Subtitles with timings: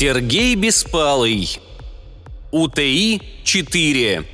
[0.00, 1.60] Сергей Беспалый.
[2.52, 4.24] УТИ-4.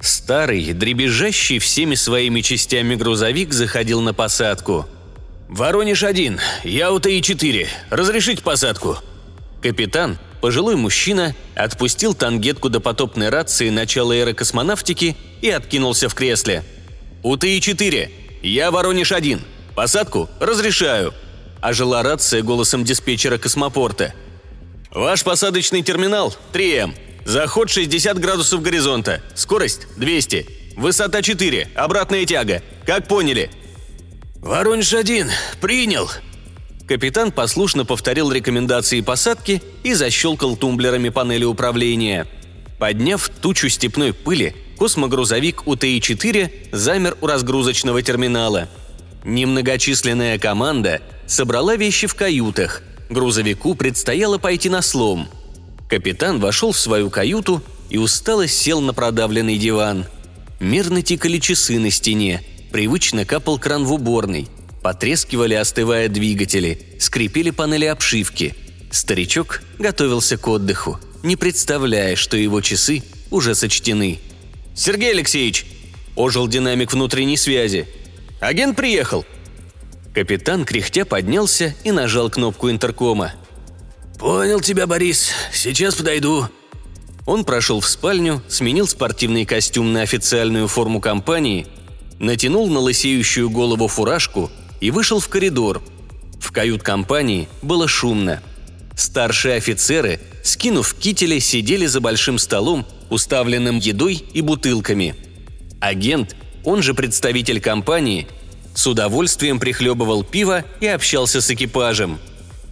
[0.00, 4.86] Старый, дребезжащий всеми своими частями грузовик заходил на посадку.
[5.50, 7.68] «Воронеж-1, я УТИ-4.
[7.90, 8.96] Разрешить посадку?»
[9.60, 16.64] Капитан, пожилой мужчина, отпустил тангетку до потопной рации начала эры космонавтики и откинулся в кресле.
[17.22, 18.10] «УТИ-4,
[18.42, 19.42] я Воронеж-1.
[19.74, 21.12] Посадку разрешаю»,–
[21.60, 24.14] ожила рация голосом диспетчера космопорта.
[24.90, 26.94] «Ваш посадочный терминал– 3М.
[27.24, 29.22] Заход 60 градусов горизонта.
[29.34, 30.46] Скорость 200.
[30.76, 31.68] Высота 4.
[31.74, 32.62] Обратная тяга.
[32.86, 33.50] Как поняли?»
[34.42, 35.30] «Воронеж-1.
[35.60, 36.10] Принял»,
[36.86, 42.26] Капитан послушно повторил рекомендации посадки и защелкал тумблерами панели управления.
[42.78, 48.68] Подняв тучу степной пыли, космогрузовик УТИ-4 замер у разгрузочного терминала.
[49.24, 52.82] Немногочисленная команда собрала вещи в каютах.
[53.10, 55.28] Грузовику предстояло пойти на слом.
[55.88, 60.06] Капитан вошел в свою каюту и устало сел на продавленный диван.
[60.60, 64.48] Мирно тикали часы на стене, привычно капал кран в уборной–
[64.84, 68.54] Потрескивали, остывая двигатели, скрипели панели обшивки.
[68.90, 74.18] Старичок готовился к отдыху, не представляя, что его часы уже сочтены.
[74.76, 75.64] «Сергей Алексеевич!»–
[76.16, 77.88] ожил динамик внутренней связи.
[78.44, 79.24] «Агент приехал!»
[80.14, 83.32] Капитан кряхтя поднялся и нажал кнопку интеркома.
[84.18, 85.32] «Понял тебя, Борис.
[85.52, 86.48] Сейчас подойду».
[87.26, 91.66] Он прошел в спальню, сменил спортивный костюм на официальную форму компании,
[92.18, 94.50] натянул на лысеющую голову фуражку–
[94.84, 95.82] и вышел в коридор.
[96.40, 98.42] В кают-компании было шумно.
[98.94, 105.14] Старшие офицеры, скинув кители, сидели за большим столом, уставленным едой и бутылками.
[105.80, 108.26] Агент, он же представитель компании,
[108.74, 112.18] с удовольствием прихлебывал пиво и общался с экипажем.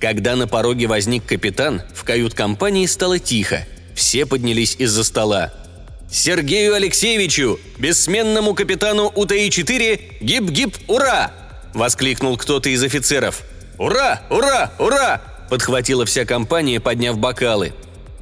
[0.00, 3.66] Когда на пороге возник капитан, в кают-компании стало тихо.
[3.94, 5.52] Все поднялись из-за стола.
[6.10, 11.30] «Сергею Алексеевичу, бессменному капитану УТИ-4, гип-гип, ура!»–
[11.72, 13.42] воскликнул кто-то из офицеров.
[13.78, 14.22] «Ура!
[14.28, 14.72] Ура!
[14.78, 17.72] Ура!»– подхватила вся компания, подняв бокалы.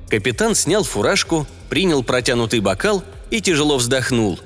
[0.09, 4.38] Капитан снял фуражку, принял протянутый бокал и тяжело вздохнул.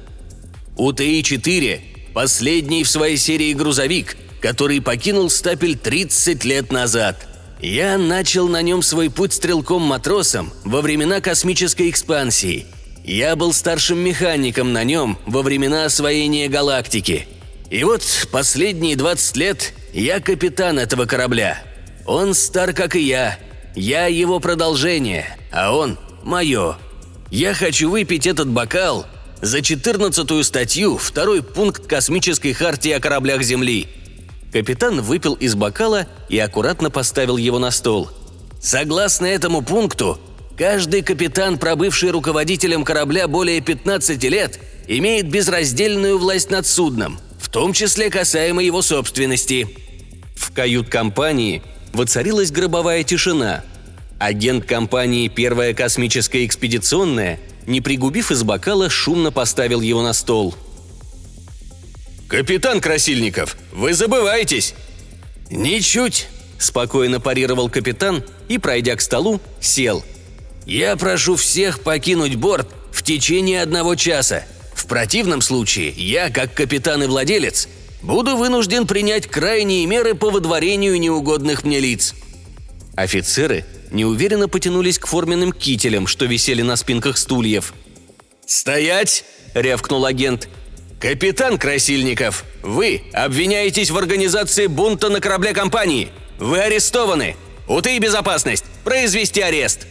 [0.77, 1.81] «УТИ-4–
[2.15, 7.27] последний в своей серии грузовик, который покинул стапель 30 лет назад.
[7.61, 12.67] Я начал на нем свой путь стрелком-матросом во времена космической экспансии.
[13.05, 17.27] Я был старшим механиком на нем во времена освоения галактики–
[17.75, 21.61] и вот последние 20 лет я капитан этого корабля.
[22.07, 23.39] Он стар, как и я.
[23.75, 26.77] Я его продолжение, а он мое.
[27.33, 29.07] Я хочу выпить этот бокал
[29.45, 33.89] за 14 статью, второй пункт космической хартии о кораблях Земли.
[34.53, 38.11] Капитан выпил из бокала и аккуратно поставил его на стол.
[38.61, 40.19] Согласно этому пункту,
[40.57, 47.19] каждый капитан, пробывший руководителем корабля более 15 лет, имеет безраздельную власть над судном–
[47.55, 49.69] том числе касаемо его собственности».
[50.35, 51.63] В кают-компании
[51.93, 53.63] воцарилась гробовая тишина.
[54.19, 60.55] Агент компании «Первая космическая экспедиционная», не пригубив из бокала, шумно поставил его на стол.
[62.29, 64.75] «Капитан Красильников, вы забываетесь!»
[65.51, 66.27] «Ничуть!»–
[66.59, 70.05] спокойно парировал капитан и, пройдя к столу, сел.
[70.67, 74.45] «Я прошу всех покинуть борт в течение одного часа.
[74.75, 77.69] В противном случае я, как капитан и владелец,
[78.03, 82.15] буду вынужден принять крайние меры по выдворению неугодных мне лиц».
[82.97, 87.75] Офицеры неуверенно потянулись к форменным кителям, что висели на спинках стульев.
[88.47, 89.25] «Стоять!»–
[89.55, 90.49] рявкнул агент.
[91.01, 96.09] «Капитан Красильников, вы обвиняетесь в организации бунта на корабле компании.
[96.39, 97.37] Вы арестованы.
[97.69, 98.65] УТИ безопасность.
[98.85, 99.87] Произвести арест».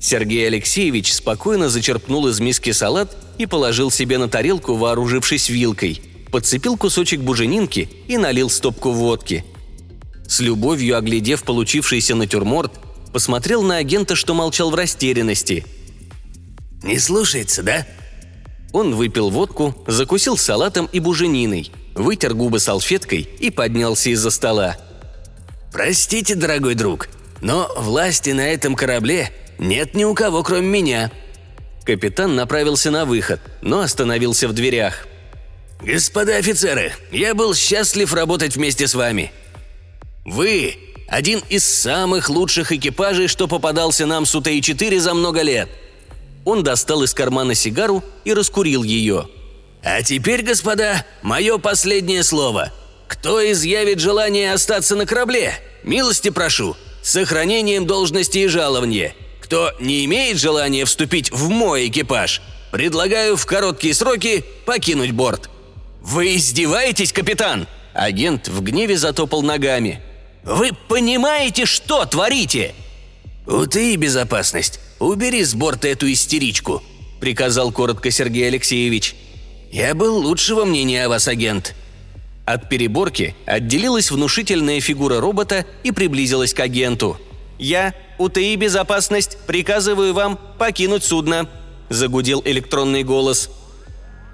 [0.00, 6.02] Сергей Алексеевич спокойно зачерпнул из миски салат и положил себе на тарелку, вооружившись вилкой.
[6.30, 9.44] Подцепил кусочек буженинки и налил стопку водки.
[10.28, 12.72] С любовью оглядев получившийся натюрморт,
[13.16, 15.64] посмотрел на агента, что молчал в растерянности.
[16.82, 17.86] «Не слушается, да?»
[18.74, 24.76] Он выпил водку, закусил салатом и бужениной, вытер губы салфеткой и поднялся из-за стола.
[25.72, 27.08] «Простите, дорогой друг,
[27.40, 31.10] но власти на этом корабле нет ни у кого, кроме меня»,
[31.86, 35.06] Капитан направился на выход, но остановился в дверях.
[35.80, 39.32] «Господа офицеры, я был счастлив работать вместе с вами.
[40.26, 40.76] Вы–
[41.08, 45.68] один из самых лучших экипажей, что попадался нам с УТИ-4 за много лет».
[46.44, 49.28] Он достал из кармана сигару и раскурил ее.
[49.82, 52.72] «А теперь, господа, мое последнее слово.
[53.08, 55.54] Кто изъявит желание остаться на корабле?
[55.82, 59.14] Милости прошу, с сохранением должности и жалования.
[59.40, 62.42] Кто не имеет желания вступить в мой экипаж,
[62.72, 65.50] предлагаю в короткие сроки покинуть борт».
[66.00, 70.00] «Вы издеваетесь, капитан?» Агент в гневе затопал ногами.
[70.46, 72.72] «Вы понимаете, что творите?»
[73.48, 74.78] «Утаи безопасность.
[75.00, 76.84] Убери с борта эту истеричку»,—
[77.20, 79.16] приказал коротко Сергей Алексеевич.
[79.72, 81.74] «Я был лучшего мнения о вас, агент».
[82.44, 87.18] От переборки отделилась внушительная фигура робота и приблизилась к агенту.
[87.58, 91.48] «Я, УТИ «Безопасность», приказываю вам покинуть судно»,–
[91.88, 93.50] загудел электронный голос.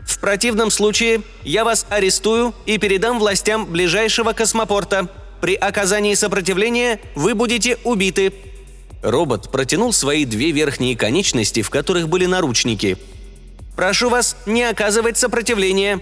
[0.06, 5.08] «В противном случае я вас арестую и передам властям ближайшего космопорта.
[5.42, 8.32] При оказании сопротивления вы будете убиты».
[9.02, 12.96] Робот протянул свои две верхние конечности, в которых были наручники.
[13.74, 16.00] «Прошу вас не оказывать сопротивления»,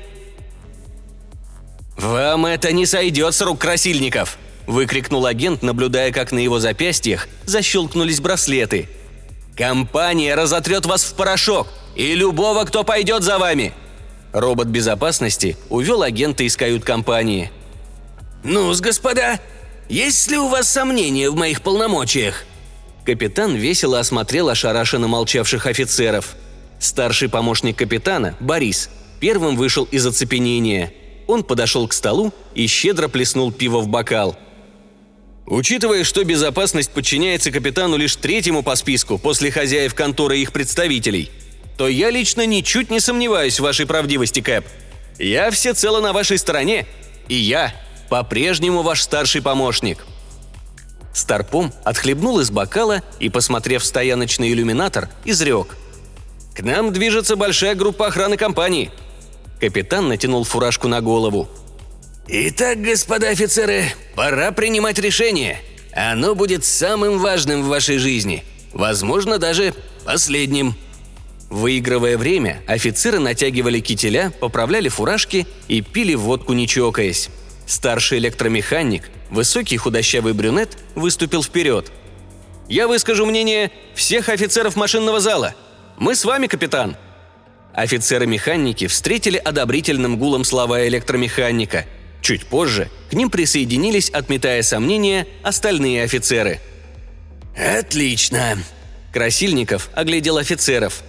[1.96, 8.20] «Вам это не сойдет с рук красильников!»– выкрикнул агент, наблюдая, как на его запястьях защелкнулись
[8.20, 8.88] браслеты.
[9.56, 11.66] «Компания разотрет вас в порошок,
[11.96, 13.72] и любого, кто пойдет за вами!»
[14.32, 17.50] Робот безопасности увел агента из кают-компании.
[18.42, 19.40] «Ну-с, господа,
[19.88, 22.44] есть ли у вас сомнения в моих полномочиях?»
[23.04, 26.36] Капитан весело осмотрел ошарашенно молчавших офицеров.
[26.78, 28.90] Старший помощник капитана, Борис,
[29.20, 30.92] первым вышел из оцепенения–
[31.30, 34.36] он подошел к столу и щедро плеснул пиво в бокал.
[35.46, 41.30] Учитывая, что безопасность подчиняется капитану лишь третьему по списку после хозяев конторы и их представителей,
[41.78, 44.64] то я лично ничуть не сомневаюсь в вашей правдивости, Кэп.
[45.20, 46.86] Я всецело на вашей стороне,
[47.28, 47.72] и я
[48.10, 50.04] по-прежнему ваш старший помощник».
[51.14, 55.76] Старпом отхлебнул из бокала и, посмотрев в стояночный иллюминатор, изрек.
[56.54, 58.90] «К нам движется большая группа охраны компании.
[59.60, 61.48] Капитан натянул фуражку на голову.
[62.26, 65.60] «Итак, господа офицеры, пора принимать решение.
[65.92, 68.42] Оно будет самым важным в вашей жизни.
[68.72, 69.74] Возможно, даже
[70.04, 70.74] последним».
[71.50, 77.28] Выигрывая время, офицеры натягивали кителя, поправляли фуражки и пили водку не чокаясь.
[77.70, 81.92] Старший электромеханик, высокий худощавый брюнет, выступил вперед.
[82.68, 85.54] «Я выскажу мнение всех офицеров машинного зала.
[85.96, 86.96] Мы с вами, капитан!»
[87.72, 91.86] Офицеры-механики встретили одобрительным гулом слова электромеханика.
[92.22, 96.60] Чуть позже к ним присоединились, отметая сомнения, остальные офицеры.
[97.56, 98.58] «Отлично!»
[99.12, 101.04] Красильников оглядел офицеров.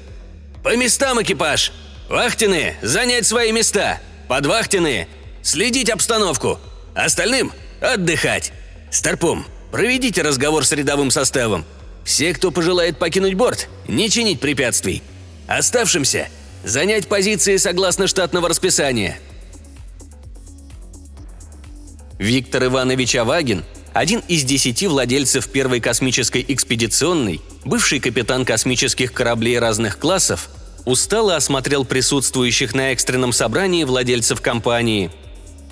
[0.64, 1.72] «По местам экипаж!
[2.08, 4.00] Вахтенные, занять свои места!
[4.28, 5.08] Подвахтенные,
[5.42, 6.60] следить обстановку!
[6.94, 7.52] Остальным–
[7.82, 8.52] отдыхать!
[8.90, 11.66] Старпом, проведите разговор с рядовым составом.
[12.04, 15.02] Все, кто пожелает покинуть борт, не чинить препятствий.
[15.48, 16.28] Оставшимся–
[16.64, 19.20] Занять позиции согласно штатного расписания.
[22.20, 29.98] Виктор Иванович Авагин, один из десяти владельцев первой космической экспедиционной, бывший капитан космических кораблей разных
[29.98, 30.50] классов,
[30.86, 35.10] устало осмотрел присутствующих на экстренном собрании владельцев компании.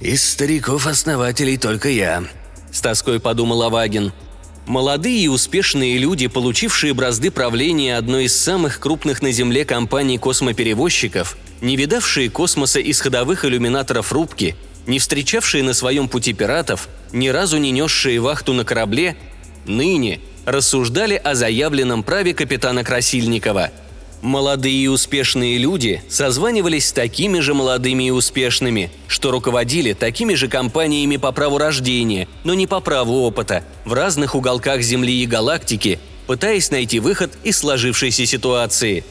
[0.01, 2.23] «Из стариков-основателей только я»,–
[2.71, 4.13] с тоской подумал Авагин–
[4.69, 11.37] Молодые и успешные люди, получившие бразды правления одной из самых крупных на Земле компаний космоперевозчиков,
[11.59, 17.57] не видавшие космоса из ходовых иллюминаторов рубки, не встречавшие на своем пути пиратов, ни разу
[17.57, 19.17] не несшие вахту на корабле,
[19.65, 23.71] ныне рассуждали о заявленном праве капитана Красильникова–
[24.21, 30.49] Молодые и успешные люди созванивались с такими же молодыми и успешными, что руководили такими же
[30.49, 35.99] компаниями по праву рождения, но не по праву опыта, в разных уголках Земли и галактики,
[36.27, 39.05] пытаясь найти выход из сложившейся ситуации.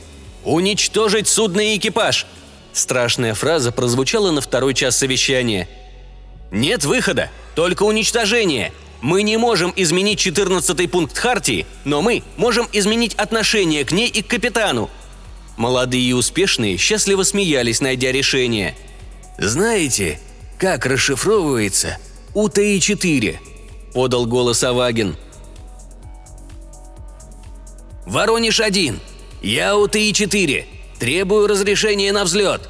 [0.44, 2.26] «Уничтожить судный экипаж!»
[2.74, 5.68] Страшная фраза прозвучала на второй час совещания.
[6.50, 13.14] «Нет выхода, только уничтожение!» Мы не можем изменить 14 пункт Хартии, но мы можем изменить
[13.14, 14.90] отношение к ней и к капитану.
[15.58, 18.76] Молодые и успешные счастливо смеялись, найдя решение.
[19.38, 20.20] «Знаете,
[20.56, 21.98] как расшифровывается
[22.34, 23.38] УТИ-4?»–
[23.92, 25.16] подал голос Авагин.
[28.06, 29.00] «Воронеж-1!
[29.42, 30.64] Я УТИ-4!
[31.00, 32.60] Требую разрешения на взлет!»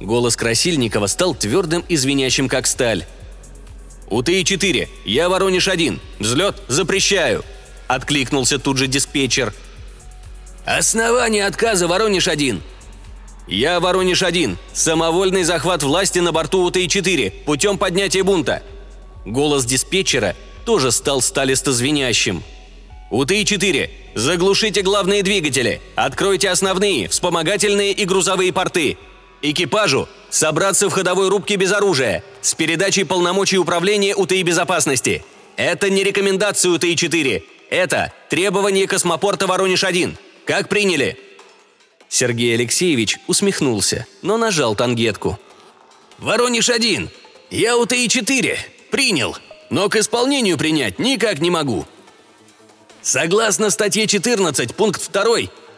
[0.00, 3.06] Голос Красильникова стал твердым и звенящим, как сталь.
[4.08, 7.42] «УТИ-4, я Воронеж-1, взлет запрещаю!»–
[7.88, 9.54] откликнулся тут же диспетчер.
[10.64, 12.60] «Основание отказа Воронеж-1!»
[13.46, 18.62] «Я Воронеж-1, самовольный захват власти на борту УТИ-4 путем поднятия бунта!»
[19.26, 22.42] Голос диспетчера тоже стал сталисто звенящим.
[23.10, 28.96] «УТИ-4, заглушите главные двигатели, откройте основные, вспомогательные и грузовые порты.
[29.42, 35.22] Экипажу собраться в ходовой рубке без оружия, с передачей полномочий управления УТИ безопасности.
[35.56, 37.42] Это не рекомендация УТИ-4.
[37.68, 40.16] Это требование космопорта Воронеж-1.
[40.46, 41.18] Как приняли?»
[42.08, 45.38] Сергей Алексеевич усмехнулся, но нажал тангетку.
[46.18, 47.08] «Воронеж-1!
[47.50, 48.56] Я УТИ-4!
[48.90, 49.36] Принял!
[49.70, 51.86] Но к исполнению принять никак не могу!»
[53.02, 55.24] Согласно статье 14, пункт 2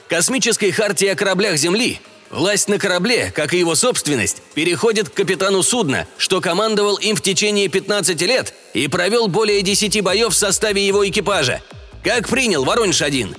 [0.09, 5.63] Космической хартии о кораблях Земли, власть на корабле, как и его собственность, переходит к капитану
[5.63, 10.87] судна, что командовал им в течение 15 лет и провел более 10 боев в составе
[10.87, 11.63] его экипажа.
[12.05, 13.37] Как принял Воронеж-1?»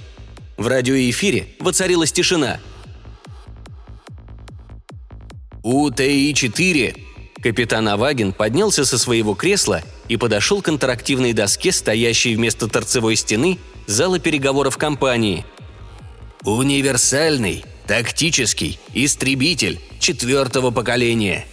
[0.57, 2.59] В радиоэфире воцарилась тишина.
[5.63, 7.03] «УТИ-4!»
[7.41, 13.59] Капитан Авагин поднялся со своего кресла и подошел к интерактивной доске, стоящей вместо торцевой стены
[13.85, 15.45] зала переговоров компании.
[16.43, 21.45] «Универсальный, тактический истребитель четвертого поколения.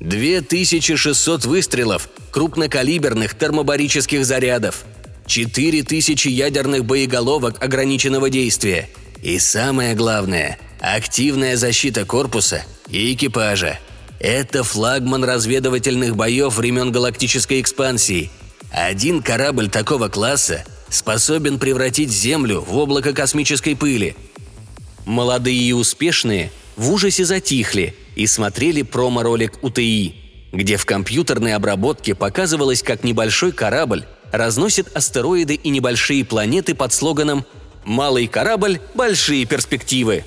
[0.00, 4.84] 2600 выстрелов крупнокалиберных термобарических зарядов,
[5.26, 8.88] 4000 ядерных боеголовок ограниченного действия
[9.22, 13.78] и самое главное– активная защита корпуса и экипажа.
[14.18, 18.30] Это флагман разведывательных боев времен галактической экспансии.
[18.70, 24.16] Один корабль такого класса способен превратить Землю в облако космической пыли.
[25.04, 30.14] Молодые и успешные в ужасе затихли и смотрели промо-ролик УТИ,
[30.52, 37.44] где в компьютерной обработке показывалось, как небольшой корабль разносит астероиды и небольшие планеты под слоганом
[37.84, 40.24] «Малый корабль– большие перспективы».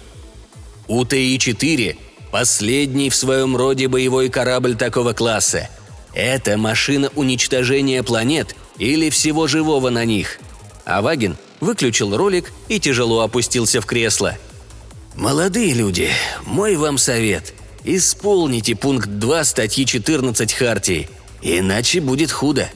[0.88, 1.98] УТИ-4–
[2.32, 5.70] последний в своем роде боевой корабль такого класса.
[6.14, 10.40] Это машина уничтожения планет или всего живого на них.
[10.86, 14.38] Авагин выключил ролик и тяжело опустился в кресло.
[15.16, 16.10] «Молодые люди,
[16.46, 17.54] мой вам совет.
[17.84, 21.10] Исполните пункт 2 статьи 14 Хартии,
[21.42, 22.70] иначе будет худо».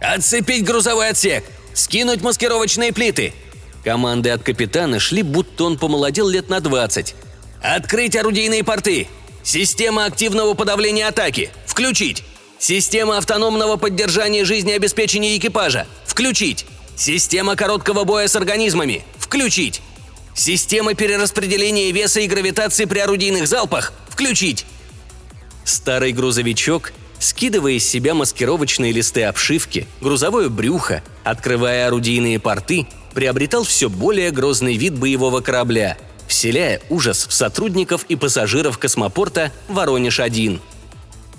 [0.00, 1.44] «Отцепить грузовой отсек!
[1.74, 3.32] Скинуть маскировочные плиты!»
[3.84, 7.14] Команды от капитана шли, будто он помолодел лет на 20.
[7.62, 9.08] «Открыть орудийные порты!
[9.42, 11.50] Система активного подавления атаки!
[11.66, 12.24] Включить!
[12.58, 15.86] Система автономного поддержания жизнеобеспечения экипажа.
[16.04, 16.66] Включить.
[16.96, 19.04] Система короткого боя с организмами.
[19.16, 19.80] Включить.
[20.34, 23.92] Система перераспределения веса и гравитации при орудийных залпах.
[24.08, 24.66] Включить.
[25.64, 33.88] Старый грузовичок, скидывая из себя маскировочные листы обшивки, грузовое брюхо, открывая орудийные порты, приобретал все
[33.88, 35.96] более грозный вид боевого корабля,
[36.28, 40.60] вселяя ужас в сотрудников и пассажиров космопорта «Воронеж-1».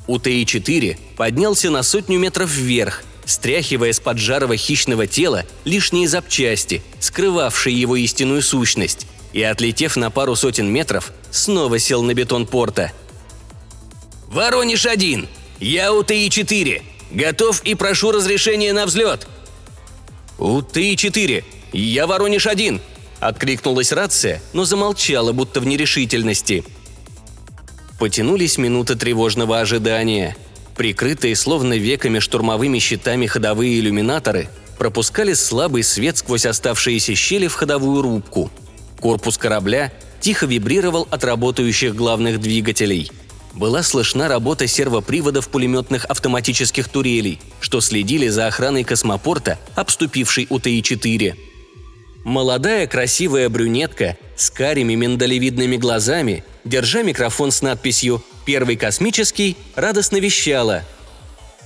[0.07, 7.95] УТИ-4 поднялся на сотню метров вверх, стряхивая с поджарого хищного тела лишние запчасти, скрывавшие его
[7.95, 12.91] истинную сущность, и, отлетев на пару сотен метров, снова сел на бетон порта.
[14.29, 15.27] «Воронеж-1!
[15.59, 16.81] Я УТИ-4!
[17.11, 19.27] Готов и прошу разрешения на взлет!»
[20.37, 21.43] «УТИ-4!
[21.73, 22.79] Я Воронеж-1!»–
[23.19, 26.63] откликнулась рация, но замолчала, будто в нерешительности–
[27.99, 30.37] Потянулись минуты тревожного ожидания.
[30.77, 34.47] Прикрытые словно веками штурмовыми щитами ходовые иллюминаторы
[34.77, 38.49] пропускали слабый свет сквозь оставшиеся щели в ходовую рубку.
[39.01, 43.11] Корпус корабля тихо вибрировал от работающих главных двигателей.
[43.53, 51.35] Была слышна работа сервоприводов пулеметных автоматических турелей, что следили за охраной космопорта, обступившей УТИ-4.
[52.23, 60.83] Молодая красивая брюнетка с карими миндалевидными глазами, держа микрофон с надписью «Первый космический», радостно вещала.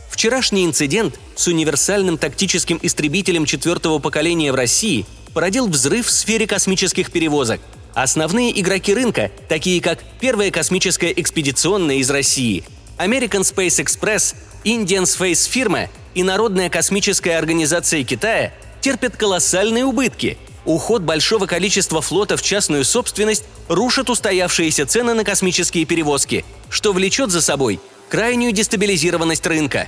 [0.09, 7.11] Вчерашний инцидент с универсальным тактическим истребителем четвертого поколения в России породил взрыв в сфере космических
[7.11, 7.59] перевозок.
[7.93, 12.63] Основные игроки рынка, такие как Первая космическая экспедиционная из России,
[12.97, 20.37] American Space Express, Indian Space фирма и Народная космическая организация Китая, терпят колоссальные убытки.
[20.65, 27.31] Уход большого количества флота в частную собственность рушит устоявшиеся цены на космические перевозки, что влечет
[27.31, 29.87] за собой крайнюю дестабилизированность рынка.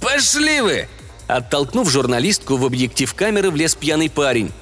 [0.00, 0.88] «Пошли вы!»
[1.26, 4.52] Оттолкнув журналистку в объектив камеры, влез пьяный парень.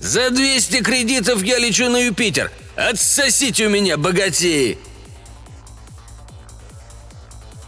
[0.00, 2.50] «За 200 кредитов я лечу на Юпитер!
[2.76, 4.78] Отсосите у меня, богатеи!»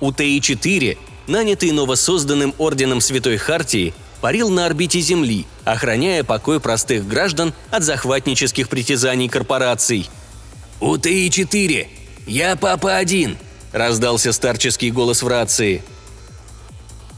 [0.01, 7.55] У ТИ-4, нанятый новосозданным Орденом Святой Хартии, парил на орбите Земли, охраняя покой простых граждан
[7.71, 10.11] от захватнических притязаний корпораций.
[10.81, 11.89] «УТИ-4!
[12.27, 13.37] Я папа-1!»–
[13.73, 15.83] раздался старческий голос в рации.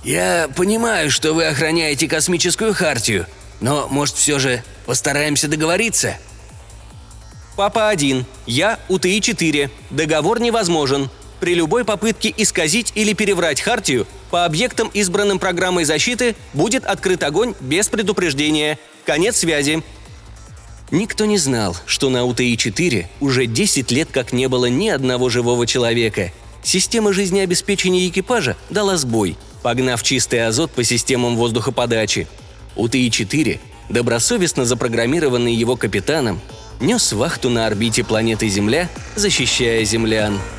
[0.05, 3.27] «Я понимаю, что вы охраняете космическую хартию,
[3.61, 6.17] но, может, все же постараемся договориться?»
[7.57, 8.25] Папа 1.
[8.47, 9.71] Я УТИ-4.
[9.91, 11.11] Договор невозможен.
[11.41, 17.55] При любой попытке исказить или переврать хартию, по объектам, избранным программой защиты, будет открыт огонь
[17.61, 18.79] без предупреждения.
[19.05, 19.83] Конец связи.
[20.91, 25.67] Никто не знал, что на УТИ-4 уже 10 лет как не было ни одного живого
[25.67, 26.33] человека.
[26.63, 32.27] Система жизнеобеспечения экипажа дала сбой, погнав чистый азот по системам воздухоподачи.
[32.77, 36.41] УТИ-4, добросовестно запрограммированный его капитаном,
[36.81, 40.39] нес вахту на орбите планеты Земля, защищая землян–